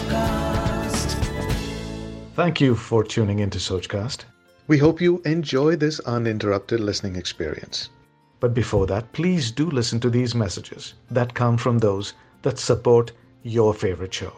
[0.00, 1.14] Sochcast.
[2.34, 4.24] Thank you for tuning into Sochcast.
[4.66, 7.90] We hope you enjoy this uninterrupted listening experience.
[8.38, 13.12] But before that, please do listen to these messages that come from those that support
[13.42, 14.32] your favorite show.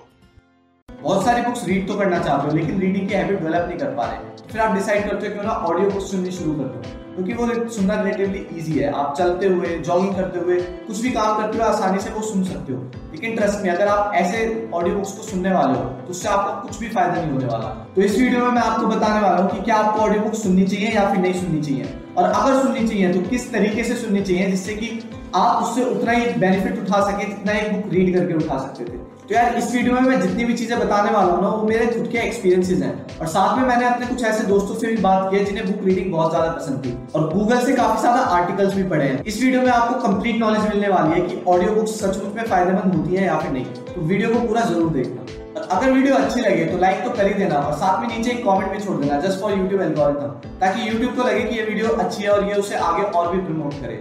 [1.02, 3.94] बहुत सारी books read तो करना चाहते हो, लेकिन reading की habit develop नहीं कर
[3.94, 6.82] पा रहे। फिर आप डिसाइड करते हो क्यों ना ऑडियो बुक्स सुननी शुरू कर दो,
[7.14, 10.56] क्योंकि वो सुनना रिलेटिवली इजी है। आप चलते हुए जॉगिंग करते हुए,
[10.86, 12.80] कुछ भी काम करते हुए आसानी से वो सुन सकते हो।
[13.12, 14.44] लेकिन ट्रस्ट में अगर आप ऐसे
[14.74, 17.68] ऑडियो बुक्स को सुनने वाले हो तो उससे आपको कुछ भी फ़ायदा नहीं होने वाला।
[17.96, 20.66] तो इस वीडियो में मैं आपको बताने वाला हूँ कि क्या आपको ऑडियो बुक सुननी
[20.66, 24.22] चाहिए या फिर नहीं सुननी चाहिए। और अगर सुननी चाहिए तो किस तरीके से सुननी
[24.22, 25.00] चाहिए, जिससे कि
[25.36, 29.10] आप उससे उतना ही बेनिफिट उठा सके जितना एक बुक रीड करके उठा सकते थे।
[29.32, 31.84] तो यार, इस वीडियो में मैं जितनी भी चीज़ें बताने वाला हूँ ना, वो मेरे
[31.86, 35.30] खुद के एक्सपीरियंसेस हैं। और साथ में मैंने अपने कुछ ऐसे दोस्तों से भी बात
[35.30, 38.74] की है, जिन्हें बुक रीडिंग बहुत ज़्यादा पसंद थी। और गूगल से काफ़ी ज़्यादा आर्टिकल्स
[38.74, 41.98] भी पढ़े हैं। इस वीडियो में आपको कंप्लीट नॉलेज मिलने वाली है कि ऑडियो बुक्स
[42.00, 45.68] सचमुच में फ़ायदेमंद होती है या फिर नहीं। तो वीडियो को पूरा ज़रूर देखना। और
[45.68, 48.44] अगर वीडियो अच्छी लगे तो लाइक तो कर ही देना और साथ में नीचे एक
[48.44, 51.94] कमेंट भी छोड़ देना जस्ट फॉर यूट्यूब एल्गोरिथम ताकि यूट्यूब को लगे कि ये वीडियो
[52.04, 53.96] अच्छी है और ये उसे आगे और भी प्रमोट करे।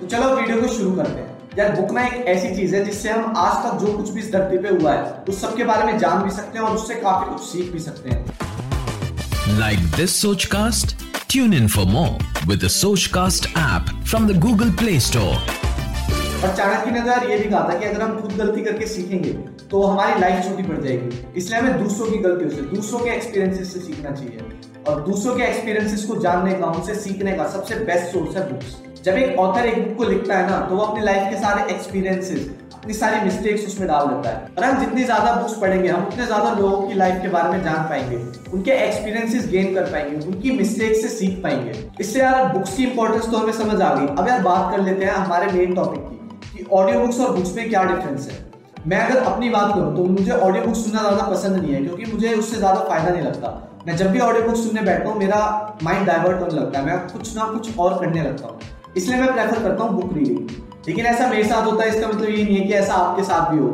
[0.00, 3.10] तो चलो वीडियो को शुरू करते हैं। यार बुक ना एक ऐसी चीज़ है जिससे
[3.10, 5.84] हम आज तक जो कुछ भी इस धरती पे हुआ है उस सब के बारे
[5.84, 10.14] में जान भी सकते हैं और उससे काफ़ी कुछ सीख भी सकते हैं Like this
[10.16, 10.94] Sochcast?
[11.28, 12.12] Tune in for more
[12.50, 15.34] with the Sochcast app from the Google Play Store.
[16.38, 18.86] और चाणक्य ने तो यार ये भी कहा था कि अगर हम खुद गलती करके
[18.88, 19.32] सीखेंगे
[19.70, 23.72] तो हमारी लाइफ छोटी पड़ जाएगी इसलिए हमें दूसरों की गलतियों से दूसरों के एक्सपीरियंसेस
[23.72, 28.12] से सीखना चाहिए और दूसरों के एक्सपीरियंसेस को जानने का उनसे सीखने का सबसे बेस्ट
[28.12, 31.04] सोर्स है बुक्स जब एक ऑथर एक बुक को लिखता है ना तो वो अपनी
[31.04, 35.32] लाइफ के सारे एक्सपीरियंसेस अपनी सारी मिस्टेक्स उसमें डाल देता है। और हम जितनी ज़्यादा
[35.32, 38.16] बुक्स पढ़ेंगे, हम उतने ज़्यादा लोगों की लाइफ के बारे में जान पाएँगे।
[38.52, 43.30] उनके एक्सपीरियंसेस गेन कर पाएँगे, उनकी मिस्टेक से सीख पाएँगे। इससे यार बुक्स की इंपॉर्टेंस
[43.30, 46.16] तो हमें समझ आ गई। अब यार बात कर लेते हैं हमारे मेन टॉपिक की,
[46.54, 48.46] कि ऑडियो बुक्स और बुक्स में क्या डिफरेंस है।
[48.86, 52.12] मैं अगर अपनी बात करूँ तो मुझे ऑडियो बुक सुनना ज़्यादा पसंद नहीं है, क्योंकि
[52.12, 55.76] मुझे उससे ज़्यादा फ़ायदा नहीं लगता। मैं जब भी ऑडियो बुक सुनने बैठता हूँ, मेरा
[55.82, 58.58] माइंड डाइवर्ट होने लगता है, मैं कुछ ना कुछ और करने लगता हूँ।
[58.98, 60.50] इसलिए मैं प्रेफर करता हूँ बुक रीडिंग
[60.86, 63.50] लेकिन ऐसा मेरे साथ होता है, इसका मतलब ये नहीं है कि ऐसा आपके साथ
[63.50, 63.68] भी हो।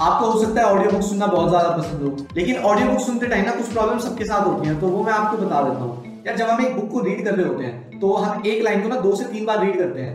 [0.00, 3.26] आपको हो सकता है ऑडियो बुक सुनना बहुत ज़्यादा पसंद हो, लेकिन ऑडियो बुक सुनते
[3.28, 6.24] टाइम ना कुछ प्रॉब्लम सबके साथ होती हैं तो वो मैं आपको बता देता हूँ।
[6.26, 8.82] यार, जब हम एक बुक को रीड कर रहे होते हैं तो हम एक लाइन
[8.82, 10.14] को ना दो से तीन बार रीड करते हैं।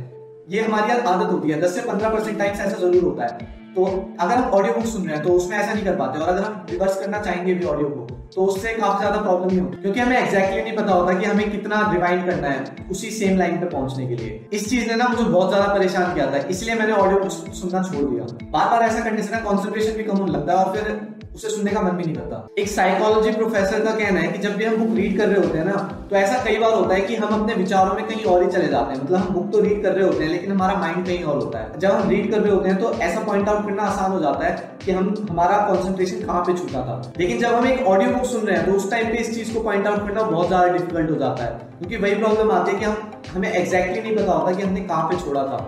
[0.49, 3.85] ये हमारी आदत होती है, दस से पंद्रह परसेंट टाइम्स ऐसा ज़रूर होता है। तो
[4.19, 6.43] अगर हम ऑडियो बुक सुन रहे हैं तो उसमें ऐसा नहीं कर पाते। और अगर
[6.43, 9.99] हम रिवर्स करना चाहेंगे भी ऑडियो को तो उससे काफ़ी ज़्यादा प्रॉब्लम नहीं होती। क्योंकि
[9.99, 13.57] हमें एक्जैक्टली exactly नहीं पता होता कि हमें कितना रिवाइंड करना है उसी सेम लाइन
[13.57, 16.75] पे पहुँचने के लिए। इस चीज़ ने ना मुझे बहुत ज़्यादा परेशान किया था, इसलिए
[16.75, 20.17] मैंने ऑडियो बुक सुनना छोड़ दिया। बार बार ऐसा करने से ना कॉन्सेंट्रेशन भी कम
[20.17, 20.91] होने लगता है और फिर
[21.35, 24.55] उसे सुनने का मन भी नहीं करता। एक साइकोलॉजी प्रोफेसर का कहना है कि जब
[24.57, 25.77] भी हम बुक रीड कर रहे होते हैं ना
[26.09, 28.67] तो ऐसा कई बार होता है कि हम अपने विचारों में कहीं और ही चले
[28.67, 31.23] जाते हैं। मतलब हम बुक तो रीड कर रहे होते हैं, लेकिन हमारा माइंड कहीं
[31.23, 33.83] और होता है। जब हम रीड कर रहे होते हैं तो ऐसा पॉइंट आउट करना
[33.83, 37.67] आसान हो जाता है कि हम, हमारा कॉन्सेंट्रेशन कहाँ पे छूटा था। लेकिन जब हम
[37.67, 40.07] एक ऑडियो बुक सुन रहे हैं तो उस टाइम पे इस चीज़ को पॉइंट आउट
[40.07, 43.51] करना बहुत ज़्यादा डिफ़िकल्ट हो जाता है। क्योंकि वही प्रॉब्लम आती है कि हम, हमें
[43.51, 45.59] एग्जैक्टली नहीं पता होता कि हमने कहाँ पे छोड़ा था।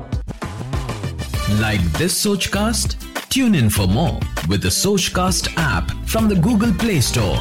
[1.60, 2.98] Like this Sochcast?
[3.30, 4.18] Tune in for more
[4.48, 7.38] with the Sochcast app from the Google Play Store.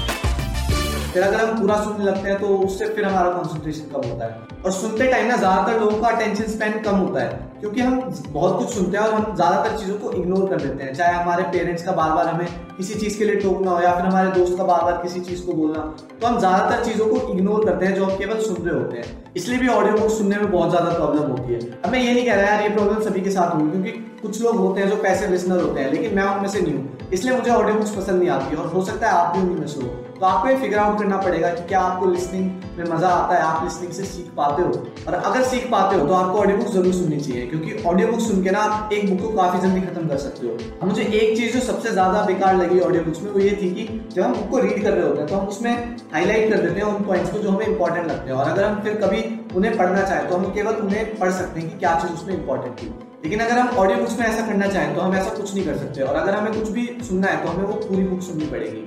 [1.13, 4.63] फिर अगर हम पूरा सुनने लगते हैं तो उससे फिर हमारा कंसंट्रेशन कम होता है।
[4.65, 8.59] और सुनते टाइम ना ज़्यादातर लोगों का अटेंशन स्पेन कम होता है, क्योंकि हम बहुत
[8.59, 11.85] कुछ सुनते हैं और हम ज़्यादातर चीज़ों को इग्नोर कर देते हैं। चाहे हमारे पेरेंट्स
[11.85, 14.65] का बार बार हमें किसी चीज़ के लिए टोकना हो या फिर हमारे दोस्त का
[14.65, 15.85] बार बार किसी चीज़ को बोलना
[16.21, 19.33] तो हम ज़्यादातर चीज़ों को इग्नोर करते हैं, जो हम केवल सुन रहे होते हैं।
[19.37, 22.27] इसलिए भी ऑडियो बुक सुनने में बहुत ज़्यादा प्रॉब्लम होती है। अब मैं ये नहीं
[22.27, 24.97] कह रहा यार, ये प्रॉब्लम सभी के साथ होगी, क्योंकि कुछ लोग होते हैं जो
[25.03, 28.19] पैसे लिसनर होते हैं, लेकिन मैं उनमें से नहीं हूँ। इसलिए मुझे ऑडियो बुक्स पसंद
[28.19, 30.79] नहीं आती, और हो सकता है आप भी उनमें से हो। तो आपको ये फिगर
[30.79, 34.31] आउट करना पड़ेगा कि क्या आपको लिसनिंग में मज़ा आता है, आप लिसनिंग से सीख
[34.37, 34.69] पाते हो।
[35.07, 38.21] और अगर सीख पाते हो तो आपको ऑडियो बुक ज़रूर सुननी चाहिए, क्योंकि ऑडियो बुक
[38.21, 41.37] सुन के ना आप एक बुक को काफ़ी जल्दी खत्म कर सकते हो। मुझे एक
[41.37, 44.35] चीज़ जो सबसे ज़्यादा बेकार लगी ऑडियो बुक्स में, वो ये थी कि जब हम
[44.35, 47.05] बुक को रीड कर रहे होते हैं तो हम उसमें हाईलाइट कर देते हैं उन
[47.05, 49.25] पॉइंट्स को जो हमें इंपॉर्टेंट लगते हैं। और अगर हम फिर कभी
[49.57, 52.75] उन्हें पढ़ना चाहें तो हम केवल उन्हें पढ़ सकते हैं कि क्या चीज़ उसमें इंपॉर्टेंट
[52.79, 52.95] थी।
[53.25, 55.77] लेकिन अगर हम ऑडियो बुक्स में ऐसा करना चाहें तो हम ऐसा कुछ नहीं कर
[55.77, 58.85] सकते। और अगर हमें कुछ भी सुनना है तो हमें वो पूरी बुक सुननी पड़ेगी।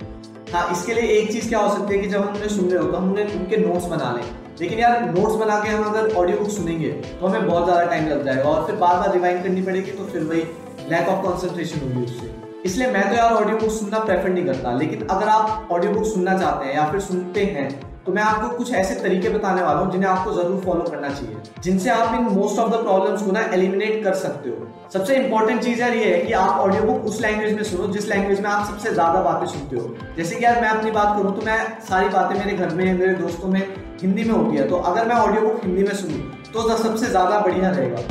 [0.54, 2.84] हाँ इसके लिए एक चीज़ क्या हो सकती है कि जब हम उन्हें सुन रहे
[2.84, 4.24] हो तो हम उन्हें उनके नोट्स बना लें।
[4.62, 8.08] लेकिन यार नोट्स बना के हम अगर ऑडियो बुक सुनेंगे तो हमें बहुत ज़्यादा टाइम
[8.08, 10.44] लग जाएगा। और फिर बार बार रिवाइंड करनी पड़ेगी तो फिर वही
[10.90, 12.34] लैक ऑफ़ कॉन्सेंट्रेशन होगी उससे।
[12.66, 16.06] इसलिए मैं तो यार ऑडियो बुक सुनना प्रेफर नहीं करता। लेकिन अगर आप ऑडियो बुक
[16.06, 17.70] सुनना चाहते हैं या फिर सुनते हैं
[18.10, 21.36] तो मैं आपको कुछ ऐसे तरीके बताने वाला हूँ जिन्हें आपको ज़रूर फॉलो करना चाहिए,
[21.64, 25.62] जिनसे आप in most of the problems को ना एलिमिनेट कर सकते हो सबसे इंपॉर्टेंट
[25.64, 28.50] चीज़ यार ये है कि आप ऑडियो बुक उस लैंग्वेज में सुनो, जिस लैंग्वेज में
[28.50, 31.60] आप सबसे ज़्यादा बातें सुनते हो जैसे कि यार मैं अपनी बात करूँ तो मैं
[31.90, 33.62] सारी बातें मेरे घर में, मेरे दोस्तों में
[34.02, 36.20] हिंदी में होती है तो अगर मैं ऑडियो बुक हिंदी में सुनूँ
[36.54, 38.02] तो सबसे ज़्यादा बढ़िया रहेगा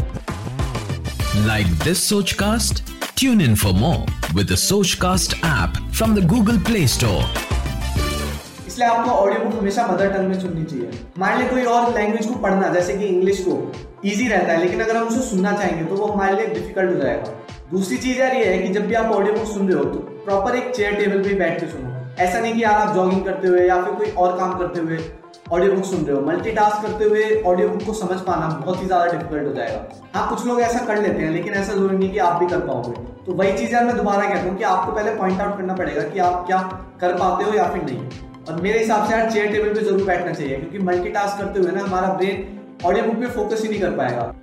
[1.51, 2.87] Like this Sochcast?
[3.17, 4.01] Tune in for more
[4.33, 7.25] with the Sochcast app from the Google Play Store.
[8.79, 12.27] इसलिए आपको ऑडियो बुक हमेशा मदर टंग में सुननी चाहिए। मान लीजिए कोई और लैंग्वेज
[12.27, 13.57] को पढ़ना, जैसे कि इंग्लिश को
[14.07, 17.01] ईजी रहता है, लेकिन अगर हम उसे सुनना चाहेंगे तो वो हमारे लिए डिफ़िकल्ट हो
[17.01, 17.33] जाएगा।
[17.71, 19.99] दूसरी चीज़ यार ये है कि जब भी आप ऑडियो बुक सुन रहे हो तो
[20.25, 23.49] प्रॉपर एक चेयर टेबल पे बैठ के सुनो। ऐसा नहीं कि यार आप जॉगिंग करते
[23.49, 24.99] हुए या फिर कोई और काम करते हुए
[25.53, 28.87] ऑडियो बुक सुन रहे हो। मल्टीटास्क करते हुए ऑडियो बुक को समझ पाना बहुत ही
[28.87, 29.85] ज़्यादा डिफ़िकल्ट हो जाएगा।
[30.15, 32.61] हाँ कुछ लोग ऐसा कर लेते हैं, लेकिन ऐसा ज़रूरी नहीं कि आप भी कर
[32.69, 32.95] पाओगे।
[33.27, 36.03] तो वही चीज़ यार मैं दोबारा कहता हूँ कि आपको पहले पॉइंट आउट करना पड़ेगा
[36.05, 36.63] कि आप क्या
[37.01, 40.05] कर पाते हो या फिर नहीं। और मेरे हिसाब से यार चेयर टेबल पे ज़रूर
[40.05, 42.37] बैठना चाहिए क्योंकि मल्टीटास्क करते हुए ना हमारा ब्रेन
[42.87, 44.35] ऑडियो बुक पे फोकस ही नहीं कर पाएगा।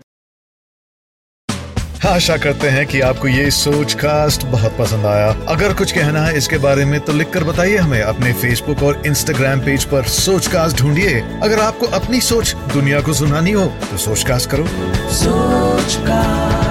[2.05, 6.37] आशा करते हैं कि आपको ये सोच कास्ट बहुत पसंद आया। अगर कुछ कहना है
[6.37, 10.81] इसके बारे में तो लिखकर बताइए हमें अपने फेसबुक और इंस्टाग्राम पेज पर सोच कास्ट
[10.81, 14.67] ढूंढिए। अगर आपको अपनी सोच दुनिया को सुनानी हो तो सोच कास्ट करो।
[15.23, 16.64] Sochcast.